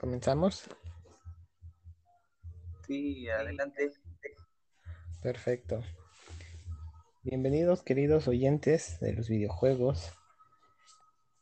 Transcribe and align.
¿Comenzamos? 0.00 0.62
Sí, 2.86 3.28
adelante. 3.28 3.92
Perfecto. 5.22 5.82
Bienvenidos 7.22 7.82
queridos 7.82 8.26
oyentes 8.26 8.98
de 9.00 9.12
los 9.12 9.28
videojuegos. 9.28 10.10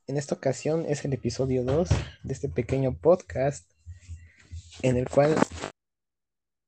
En 0.09 0.17
esta 0.17 0.35
ocasión 0.35 0.85
es 0.89 1.05
el 1.05 1.13
episodio 1.13 1.63
2 1.63 1.89
de 2.25 2.33
este 2.35 2.49
pequeño 2.49 2.99
podcast 2.99 3.71
en 4.83 4.97
el 4.97 5.09
cual 5.09 5.37
voy 5.37 5.71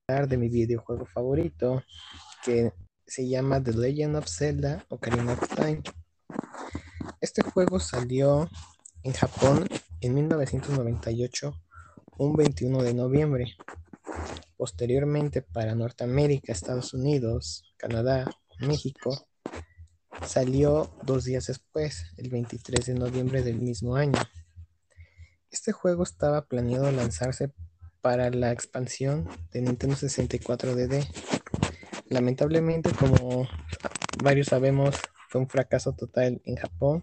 a 0.06 0.12
hablar 0.12 0.28
de 0.28 0.36
mi 0.36 0.48
videojuego 0.48 1.06
favorito 1.06 1.82
que 2.44 2.72
se 3.04 3.28
llama 3.28 3.60
The 3.60 3.72
Legend 3.72 4.14
of 4.14 4.28
Zelda 4.28 4.86
Ocarina 4.90 5.32
of 5.32 5.56
Time. 5.56 5.82
Este 7.20 7.42
juego 7.42 7.80
salió 7.80 8.48
en 9.02 9.12
Japón 9.12 9.66
en 10.00 10.14
1998, 10.14 11.52
un 12.20 12.36
21 12.36 12.82
de 12.82 12.92
noviembre. 12.92 13.56
Posteriormente 14.58 15.40
para 15.40 15.74
Norteamérica, 15.74 16.52
Estados 16.52 16.92
Unidos, 16.92 17.64
Canadá, 17.78 18.30
México, 18.58 19.26
salió 20.26 20.94
dos 21.02 21.24
días 21.24 21.46
después, 21.46 22.12
el 22.18 22.28
23 22.28 22.84
de 22.84 22.94
noviembre 22.94 23.42
del 23.42 23.58
mismo 23.58 23.96
año. 23.96 24.20
Este 25.50 25.72
juego 25.72 26.02
estaba 26.02 26.44
planeado 26.44 26.92
lanzarse 26.92 27.54
para 28.02 28.28
la 28.28 28.52
expansión 28.52 29.26
de 29.52 29.62
Nintendo 29.62 29.96
64 29.96 30.74
DD. 30.74 31.06
Lamentablemente, 32.10 32.90
como 32.92 33.48
varios 34.22 34.48
sabemos, 34.48 34.94
fue 35.30 35.40
un 35.40 35.48
fracaso 35.48 35.94
total 35.94 36.42
en 36.44 36.56
Japón, 36.56 37.02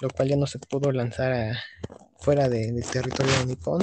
lo 0.00 0.10
cual 0.10 0.30
ya 0.30 0.36
no 0.36 0.48
se 0.48 0.58
pudo 0.58 0.90
lanzar 0.90 1.54
fuera 2.18 2.48
del 2.48 2.84
territorio 2.84 3.32
de 3.38 3.46
Nippon. 3.46 3.82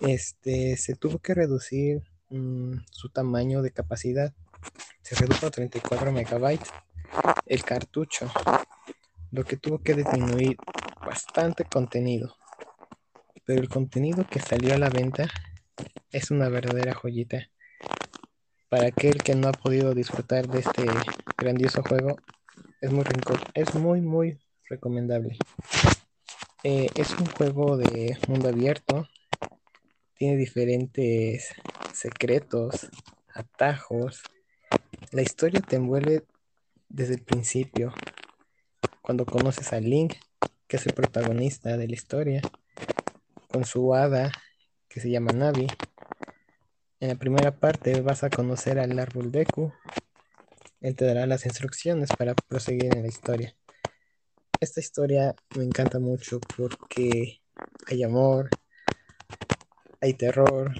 Este, 0.00 0.76
se 0.76 0.94
tuvo 0.94 1.18
que 1.18 1.34
reducir 1.34 2.02
mm, 2.30 2.78
su 2.90 3.10
tamaño 3.10 3.62
de 3.62 3.70
capacidad. 3.70 4.32
Se 5.02 5.14
redujo 5.14 5.46
a 5.46 5.50
34 5.50 6.12
megabytes 6.12 6.70
el 7.46 7.64
cartucho, 7.64 8.30
lo 9.30 9.44
que 9.44 9.56
tuvo 9.56 9.78
que 9.78 9.94
disminuir 9.94 10.56
bastante 11.04 11.64
contenido. 11.64 12.36
Pero 13.44 13.60
el 13.60 13.68
contenido 13.68 14.26
que 14.28 14.40
salió 14.40 14.74
a 14.74 14.78
la 14.78 14.90
venta 14.90 15.28
es 16.12 16.30
una 16.30 16.48
verdadera 16.48 16.94
joyita. 16.94 17.50
Para 18.68 18.88
aquel 18.88 19.22
que 19.22 19.34
no 19.34 19.48
ha 19.48 19.52
podido 19.52 19.94
disfrutar 19.94 20.46
de 20.46 20.60
este 20.60 20.84
grandioso 21.36 21.82
juego, 21.82 22.16
es 22.80 22.92
muy, 22.92 23.04
es 23.54 23.74
muy, 23.74 24.00
muy 24.00 24.38
recomendable. 24.68 25.36
Eh, 26.62 26.88
es 26.94 27.10
un 27.18 27.26
juego 27.26 27.76
de 27.76 28.16
mundo 28.28 28.48
abierto. 28.48 29.08
Tiene 30.20 30.36
diferentes 30.36 31.48
secretos, 31.94 32.90
atajos. 33.32 34.22
La 35.12 35.22
historia 35.22 35.62
te 35.62 35.76
envuelve 35.76 36.26
desde 36.90 37.14
el 37.14 37.22
principio. 37.22 37.94
Cuando 39.00 39.24
conoces 39.24 39.72
a 39.72 39.80
Link, 39.80 40.16
que 40.68 40.76
es 40.76 40.84
el 40.84 40.92
protagonista 40.92 41.78
de 41.78 41.88
la 41.88 41.94
historia, 41.94 42.42
con 43.48 43.64
su 43.64 43.94
hada, 43.94 44.30
que 44.90 45.00
se 45.00 45.08
llama 45.08 45.32
Navi. 45.32 45.66
En 47.00 47.08
la 47.08 47.14
primera 47.14 47.58
parte 47.58 48.02
vas 48.02 48.22
a 48.22 48.28
conocer 48.28 48.78
al 48.78 48.98
árbol 48.98 49.32
Deku. 49.32 49.72
Él 50.82 50.96
te 50.96 51.06
dará 51.06 51.26
las 51.26 51.46
instrucciones 51.46 52.10
para 52.10 52.34
proseguir 52.34 52.94
en 52.94 53.00
la 53.04 53.08
historia. 53.08 53.56
Esta 54.60 54.80
historia 54.80 55.34
me 55.56 55.64
encanta 55.64 55.98
mucho 55.98 56.40
porque 56.58 57.40
hay 57.86 58.02
amor, 58.02 58.50
hay 60.00 60.14
terror, 60.14 60.72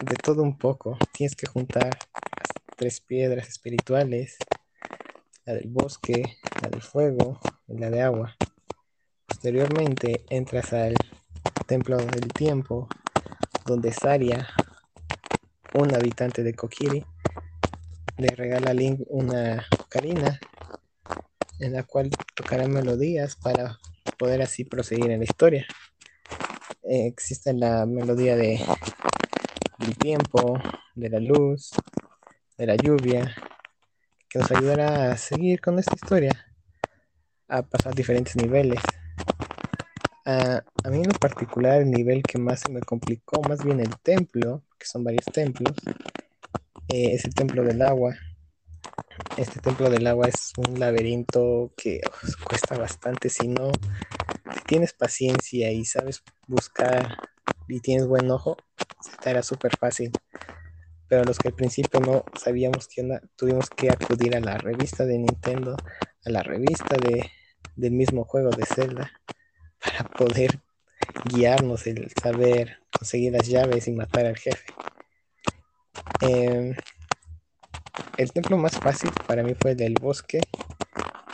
de 0.00 0.16
todo 0.16 0.42
un 0.42 0.58
poco. 0.58 0.98
Tienes 1.12 1.34
que 1.34 1.46
juntar 1.46 1.86
las 2.12 2.76
tres 2.76 3.00
piedras 3.00 3.48
espirituales, 3.48 4.36
la 5.46 5.54
del 5.54 5.68
bosque, 5.68 6.38
la 6.62 6.68
del 6.68 6.82
fuego 6.82 7.40
y 7.68 7.78
la 7.78 7.90
de 7.90 8.02
agua. 8.02 8.36
Posteriormente 9.26 10.24
entras 10.28 10.72
al 10.72 10.94
templo 11.66 11.96
del 11.96 12.28
tiempo, 12.28 12.88
donde 13.64 13.92
Saria, 13.92 14.46
un 15.72 15.94
habitante 15.94 16.42
de 16.42 16.54
Kokiri, 16.54 17.04
le 18.18 18.28
regala 18.28 18.70
a 18.70 18.74
Link 18.74 19.00
una 19.08 19.66
ocarina 19.78 20.38
en 21.60 21.72
la 21.72 21.82
cual 21.82 22.10
tocará 22.34 22.66
melodías 22.66 23.36
para 23.36 23.78
poder 24.18 24.42
así 24.42 24.64
proseguir 24.64 25.10
en 25.10 25.20
la 25.20 25.24
historia. 25.24 25.66
Existe 26.84 27.52
la 27.52 27.86
melodía 27.86 28.36
de, 28.36 28.60
del 29.78 29.96
tiempo, 29.96 30.58
de 30.94 31.08
la 31.08 31.18
luz, 31.18 31.70
de 32.58 32.66
la 32.66 32.76
lluvia, 32.76 33.34
que 34.28 34.38
nos 34.38 34.50
ayudará 34.50 35.12
a 35.12 35.16
seguir 35.16 35.60
con 35.60 35.78
esta 35.78 35.94
historia, 35.94 36.32
a 37.48 37.62
pasar 37.62 37.94
diferentes 37.94 38.36
niveles. 38.36 38.80
a 40.26 40.90
mí 40.90 40.98
en 40.98 41.08
lo 41.08 41.18
particular 41.18 41.82
el 41.82 41.90
nivel 41.90 42.22
que 42.22 42.38
más 42.38 42.60
se 42.60 42.70
me 42.70 42.80
complicó, 42.80 43.42
más 43.42 43.64
bien 43.64 43.80
el 43.80 43.98
templo, 44.02 44.62
que 44.78 44.86
son 44.86 45.04
varios 45.04 45.26
templos, 45.26 45.76
eh, 46.88 47.14
es 47.14 47.24
el 47.24 47.34
templo 47.34 47.64
del 47.64 47.82
agua 47.82 48.14
este 49.36 49.60
templo 49.60 49.90
del 49.90 50.06
agua 50.06 50.28
es 50.28 50.52
un 50.56 50.78
laberinto 50.78 51.72
que 51.76 52.00
cuesta 52.44 52.76
bastante. 52.76 53.28
Si 53.28 53.48
no, 53.48 53.70
tienes 54.66 54.92
paciencia 54.92 55.72
y 55.72 55.84
sabes 55.84 56.22
buscar 56.46 57.18
y 57.68 57.80
tienes 57.80 58.06
buen 58.06 58.30
ojo, 58.30 58.56
hará 59.24 59.42
súper 59.42 59.76
fácil. 59.76 60.10
Pero 61.08 61.24
los 61.24 61.38
que 61.38 61.48
al 61.48 61.54
principio 61.54 62.00
no 62.00 62.24
sabíamos 62.38 62.88
qué 62.88 63.02
onda, 63.02 63.20
tuvimos 63.36 63.70
que 63.70 63.90
acudir 63.90 64.36
a 64.36 64.40
la 64.40 64.56
revista 64.56 65.04
de 65.04 65.18
Nintendo, 65.18 65.76
a 66.24 66.30
la 66.30 66.42
revista 66.42 66.96
de, 66.96 67.30
del 67.76 67.92
mismo 67.92 68.24
juego 68.24 68.50
de 68.50 68.64
Zelda, 68.64 69.10
para 69.78 70.08
poder 70.10 70.60
guiarnos, 71.24 71.86
el 71.86 72.10
saber 72.22 72.78
conseguir 72.90 73.32
las 73.32 73.46
llaves 73.46 73.86
y 73.86 73.92
matar 73.92 74.26
al 74.26 74.36
jefe. 74.36 74.72
Eh, 76.20 76.74
el 78.16 78.32
templo 78.32 78.56
más 78.56 78.78
fácil 78.78 79.10
para 79.26 79.42
mí 79.42 79.54
fue 79.54 79.72
el 79.72 79.76
del 79.76 79.94
bosque 80.00 80.40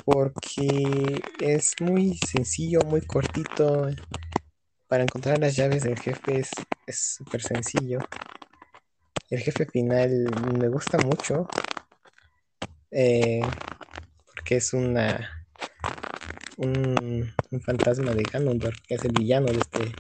porque 0.05 1.23
es 1.41 1.75
muy 1.81 2.19
sencillo, 2.27 2.81
muy 2.87 3.01
cortito. 3.03 3.89
Para 4.91 5.05
encontrar 5.05 5.39
las 5.39 5.55
llaves 5.55 5.85
del 5.85 5.97
jefe 5.99 6.43
es 6.87 7.15
súper 7.17 7.41
sencillo. 7.41 8.01
El 9.29 9.39
jefe 9.39 9.65
final 9.65 10.27
me 10.59 10.67
gusta 10.67 10.99
mucho 10.99 11.47
eh, 12.91 13.41
porque 14.27 14.57
es 14.57 14.73
una 14.73 15.47
un, 16.57 17.33
fantasma 17.65 18.13
de 18.15 18.25
Ganondorf, 18.25 18.81
que 18.89 18.97
es 18.97 19.05
el 19.05 19.13
villano 19.13 19.47
de 19.47 19.61
este, 19.61 19.95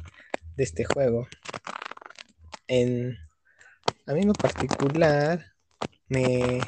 de 0.56 0.64
este 0.64 0.84
juego. 0.84 1.28
En, 2.66 3.16
a 4.06 4.12
mí 4.12 4.22
en 4.22 4.28
lo 4.28 4.34
particular, 4.34 5.52
me, 6.08 6.60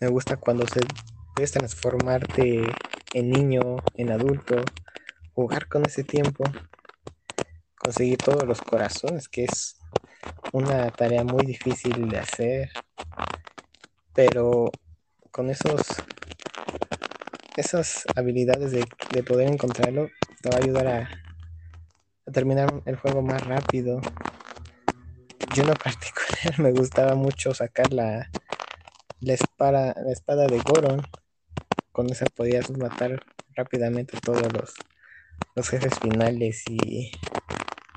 me 0.00 0.08
gusta 0.08 0.38
cuando 0.38 0.66
se 0.66 0.80
puedes 1.36 1.52
transformarte 1.52 2.62
en 3.14 3.30
niño, 3.30 3.76
en 3.94 4.10
adulto, 4.10 4.56
jugar 5.34 5.68
con 5.68 5.86
ese 5.86 6.02
tiempo, 6.02 6.42
conseguir 7.82 8.18
todos 8.18 8.44
los 8.44 8.60
corazones, 8.60 9.28
que 9.28 9.44
es 9.44 9.76
una 10.52 10.90
tarea 10.90 11.24
muy 11.24 11.44
difícil 11.44 12.08
de 12.08 12.18
hacer, 12.18 12.70
pero 14.14 14.70
con 15.30 15.50
esos 15.50 15.80
esas 17.56 18.04
habilidades 18.16 18.72
de, 18.72 18.86
de 19.12 19.22
poder 19.22 19.48
encontrarlo 19.48 20.08
te 20.40 20.48
va 20.48 20.56
a 20.56 20.60
ayudar 20.60 20.86
a, 20.86 21.08
terminar 22.32 22.82
el 22.86 22.96
juego 22.96 23.20
más 23.20 23.44
rápido 23.44 24.00
yo 25.54 25.62
en 25.62 25.68
lo 25.68 25.74
particular 25.84 26.58
me 26.60 26.72
gustaba 26.72 27.14
mucho 27.14 27.52
sacar 27.52 27.92
la, 27.92 28.30
la, 29.20 29.34
espada, 29.34 29.94
la 30.02 30.12
espada 30.12 30.46
de 30.46 30.60
Goron. 30.60 31.02
Con 31.90 32.10
esa 32.10 32.24
podías 32.26 32.70
matar 32.70 33.22
rápidamente 33.54 34.18
todos 34.18 34.50
los, 34.54 34.74
los 35.54 35.68
jefes 35.68 35.98
finales 35.98 36.64
y 36.68 37.12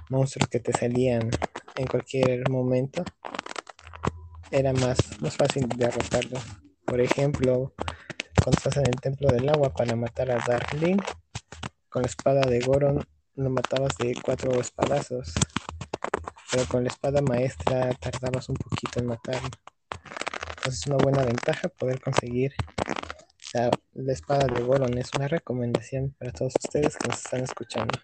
monstruos 0.10 0.50
que 0.50 0.60
te 0.60 0.72
salían 0.74 1.30
en 1.76 1.88
cualquier 1.88 2.50
momento. 2.50 3.04
Era 4.52 4.74
más, 4.74 4.98
más 5.22 5.36
fácil 5.36 5.68
derrotarlos. 5.70 6.44
Por 6.86 7.02
ejemplo, 7.02 7.74
cuando 8.44 8.58
estás 8.58 8.78
en 8.78 8.88
el 8.88 9.02
templo 9.02 9.30
del 9.30 9.50
agua 9.50 9.74
para 9.74 9.96
matar 9.96 10.32
a 10.32 10.44
Darling, 10.46 10.98
con 11.90 12.04
la 12.04 12.08
espada 12.08 12.42
de 12.42 12.60
Goron 12.60 13.04
lo 13.36 13.50
matabas 13.50 13.98
de 13.98 14.16
cuatro 14.24 14.60
espadazos 14.60 15.34
pero 16.56 16.68
con 16.68 16.84
la 16.84 16.90
espada 16.90 17.22
maestra 17.22 17.94
tardabas 17.96 18.48
un 18.48 18.56
poquito 18.56 19.00
en 19.00 19.08
matarlo. 19.08 19.50
Entonces 20.50 20.82
es 20.82 20.88
una 20.88 20.98
buena 20.98 21.24
ventaja 21.24 21.68
poder 21.68 22.00
conseguir 22.00 22.54
la, 23.54 23.72
la 23.94 24.14
espada 24.14 24.48
de 24.48 24.62
Goron. 24.62 24.98
Es 24.98 25.10
una 25.18 25.28
recomendación 25.28 26.16
para 26.18 26.32
todos 26.32 26.54
ustedes 26.64 26.96
que 26.96 27.10
nos 27.10 27.18
están 27.18 27.44
escuchando. 27.44 28.00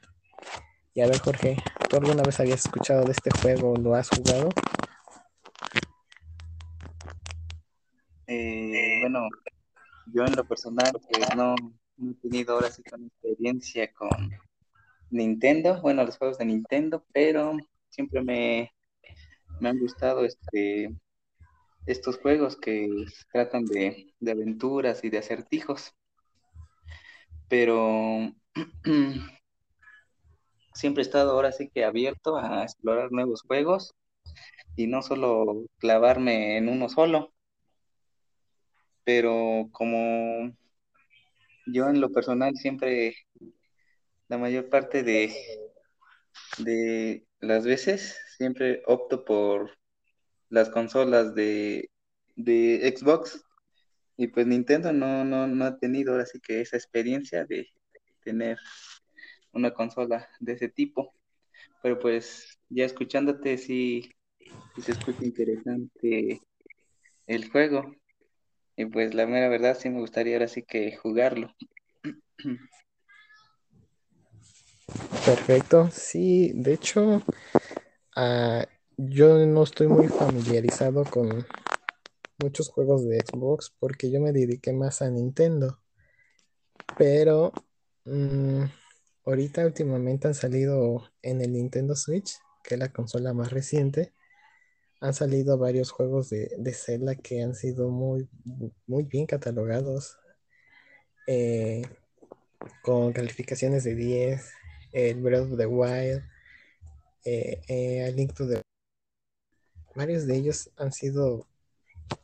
Y 0.94 1.02
a 1.02 1.08
ver, 1.08 1.20
Jorge, 1.20 1.56
¿Tú 1.92 1.98
alguna 1.98 2.24
vez 2.24 2.40
habías 2.40 2.66
escuchado 2.66 3.04
de 3.04 3.12
este 3.12 3.32
juego? 3.42 3.76
¿Lo 3.76 3.94
has 3.96 4.08
jugado? 4.08 4.48
Eh, 8.28 9.00
bueno, 9.02 9.28
yo 10.14 10.24
en 10.26 10.38
lo 10.38 10.46
personal 10.46 10.90
pues 10.94 11.36
no, 11.36 11.54
no 11.98 12.12
he 12.12 12.14
tenido 12.16 12.54
ahora 12.54 12.72
sí 12.72 12.82
con 12.82 13.04
experiencia 13.04 13.92
con 13.92 14.10
Nintendo, 15.10 15.82
bueno, 15.82 16.06
los 16.06 16.18
juegos 16.18 16.38
de 16.38 16.46
Nintendo, 16.46 17.04
pero 17.12 17.58
siempre 17.90 18.22
me, 18.22 18.72
me 19.60 19.68
han 19.68 19.80
gustado 19.80 20.24
este 20.24 20.96
estos 21.86 22.20
juegos 22.20 22.56
que 22.56 22.88
tratan 23.34 23.66
de, 23.66 24.14
de 24.18 24.32
aventuras 24.32 25.04
y 25.04 25.10
de 25.10 25.18
acertijos. 25.18 25.94
Pero 27.50 28.32
siempre 30.74 31.04
he 31.04 31.06
estado 31.06 31.32
ahora 31.32 31.52
sí 31.52 31.70
que 31.74 31.86
abierto 31.86 32.38
a 32.38 32.64
explorar 32.64 33.12
nuevos 33.12 33.42
juegos 33.44 33.94
y 34.76 34.88
no 34.88 35.02
solo 35.02 35.66
clavarme 35.80 36.58
en 36.58 36.70
uno 36.70 36.90
solo. 36.90 37.34
Pero 39.04 39.70
como 39.72 40.56
yo 41.68 41.90
en 41.90 42.02
lo 42.02 42.12
personal 42.12 42.56
siempre, 42.56 43.16
la 44.28 44.38
mayor 44.38 44.70
parte 44.70 45.04
de, 45.04 45.34
de 46.60 47.26
las 47.40 47.66
veces, 47.66 48.20
siempre 48.38 48.84
opto 48.86 49.26
por 49.26 49.72
las 50.50 50.70
consolas 50.70 51.34
de, 51.36 51.90
de 52.36 52.94
Xbox 52.96 53.44
y 54.18 54.28
pues 54.28 54.46
Nintendo 54.48 54.94
no, 54.94 55.26
no, 55.26 55.48
no 55.48 55.66
ha 55.66 55.78
tenido 55.78 56.16
así 56.20 56.40
que 56.40 56.62
esa 56.62 56.78
experiencia 56.78 57.46
de 57.46 57.68
tener 58.24 58.58
una 59.53 59.74
consola 59.74 60.27
de 60.39 60.53
ese 60.53 60.69
tipo. 60.69 61.13
Pero 61.81 62.00
pues 62.00 62.59
ya 62.69 62.86
escuchándote 62.86 63.57
sí, 63.57 64.12
se 64.77 64.92
escucha 64.92 65.25
interesante 65.25 66.42
el 67.27 67.50
juego. 67.50 67.95
Y 68.77 68.86
pues 68.86 69.13
la 69.13 69.27
mera 69.27 69.50
verdad 69.50 69.77
sí 69.80 69.89
me 69.89 70.00
gustaría 70.00 70.36
ahora 70.36 70.48
sí 70.48 70.63
que 70.63 70.95
jugarlo. 70.95 71.53
Perfecto, 75.25 75.89
sí, 75.92 76.51
de 76.56 76.74
hecho, 76.74 77.21
uh, 78.18 78.63
yo 78.98 79.45
no 79.45 79.63
estoy 79.63 79.88
muy 79.88 80.07
familiarizado 80.07 81.03
con 81.03 81.45
muchos 82.39 82.69
juegos 82.69 83.07
de 83.07 83.19
Xbox 83.19 83.71
porque 83.80 84.09
yo 84.09 84.19
me 84.19 84.31
dediqué 84.31 84.74
más 84.74 85.01
a 85.01 85.09
Nintendo. 85.09 85.80
Pero 86.98 87.51
mmm, 88.06 88.63
ahorita 89.26 89.66
últimamente 89.66 90.28
han 90.28 90.34
salido 90.34 91.04
en 91.22 91.42
el 91.42 91.54
Nintendo 91.54 91.96
Switch, 91.96 92.36
que 92.64 92.76
es 92.76 92.80
la 92.80 92.92
consola 92.92 93.34
más 93.34 93.52
reciente, 93.52 94.14
han 95.00 95.14
salido 95.14 95.58
varios 95.58 95.92
juegos 95.92 96.30
de, 96.30 96.52
de 96.58 96.74
Zelda 96.74 97.16
que 97.16 97.42
han 97.42 97.56
sido 97.56 97.90
muy, 97.90 98.30
muy 98.86 99.04
bien 99.04 99.26
catalogados, 99.26 100.18
eh, 101.28 101.82
con 102.84 103.14
calificaciones 103.14 103.84
de 103.84 103.96
10, 103.96 104.52
el 104.92 105.22
Breath 105.22 105.52
of 105.52 105.58
the 105.58 105.66
Wild, 105.66 106.24
eh, 107.26 107.62
eh, 107.68 108.06
A 108.06 108.12
Link 108.12 108.34
to 108.34 108.48
the... 108.48 108.62
Varios 109.96 110.26
de 110.26 110.38
ellos 110.38 110.72
han 110.78 110.92
sido 110.92 111.48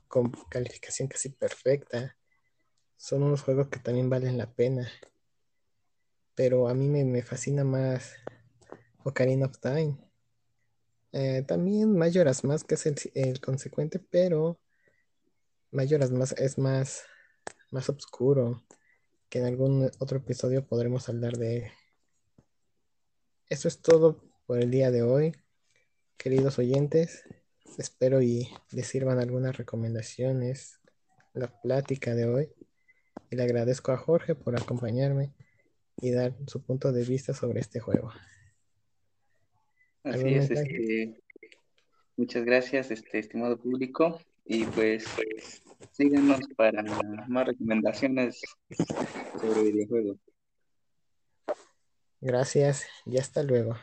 con 0.08 0.32
calificación 0.50 1.08
casi 1.08 1.30
perfecta. 1.30 2.18
Son 2.96 3.24
unos 3.24 3.42
juegos 3.42 3.68
que 3.68 3.80
también 3.80 4.10
valen 4.10 4.38
la 4.38 4.52
pena. 4.54 4.90
Pero 6.38 6.68
a 6.70 6.76
mí 6.76 6.88
me, 6.88 7.04
me 7.04 7.24
fascina 7.24 7.64
más 7.64 8.14
Ocarina 9.04 9.48
of 9.48 9.58
Time. 9.58 9.98
Eh, 11.12 11.42
también 11.48 11.98
Majora's 11.98 12.44
Mask 12.44 12.72
es 12.74 12.86
el, 12.86 12.96
el, 13.16 13.42
consecuente, 13.42 13.98
pero 13.98 14.60
Majora's 15.72 16.12
Mask 16.12 16.40
es 16.40 16.60
más, 16.60 17.06
más 17.72 17.90
oscuro. 17.90 18.64
Que 19.30 19.40
en 19.40 19.46
algún 19.46 19.90
otro 19.98 20.20
episodio 20.20 20.64
podremos 20.68 21.10
hablar 21.10 21.38
de 21.38 21.58
él. 21.58 21.72
Eso 23.50 23.68
es 23.68 23.82
todo 23.82 24.22
por 24.46 24.60
el 24.60 24.70
día 24.70 24.92
de 24.92 25.02
hoy, 25.02 25.36
queridos 26.18 26.60
oyentes. 26.60 27.24
Espero 27.80 28.22
y 28.22 28.48
les 28.70 28.86
sirvan 28.86 29.18
algunas 29.18 29.58
recomendaciones 29.58 30.80
la 31.34 31.48
plática 31.62 32.14
de 32.14 32.26
hoy. 32.26 32.54
Y 33.32 33.38
le 33.38 33.42
agradezco 33.42 33.92
a 33.92 33.98
Jorge 33.98 34.36
por 34.36 34.56
acompañarme 34.56 35.34
y 35.98 36.12
dar 36.12 36.34
su 36.48 36.62
punto 36.64 36.92
de 36.92 37.04
vista 37.04 37.34
sobre 37.34 37.60
este 37.60 37.80
juego. 37.80 38.12
Así 40.04 40.28
es, 40.28 40.50
este, 40.52 41.22
muchas 42.16 42.46
gracias, 42.46 42.92
este 42.92 43.20
estimado 43.20 43.58
público, 43.58 44.20
y 44.46 44.64
pues, 44.66 45.06
pues 45.16 45.62
síganos 45.92 46.40
para 46.56 46.84
más 47.28 47.48
recomendaciones 47.48 48.40
sobre 49.42 49.64
videojuegos. 49.72 50.18
Gracias 52.22 52.88
y 53.06 53.18
hasta 53.18 53.44
luego. 53.44 53.76